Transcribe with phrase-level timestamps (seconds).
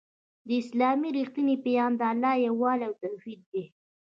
[0.47, 3.63] د اسلام رښتينی پيغام د الله يووالی او توحيد دی